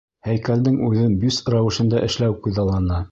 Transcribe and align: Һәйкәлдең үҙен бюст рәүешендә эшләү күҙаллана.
Һәйкәлдең 0.27 0.79
үҙен 0.87 1.13
бюст 1.25 1.53
рәүешендә 1.57 2.01
эшләү 2.09 2.39
күҙаллана. 2.47 3.03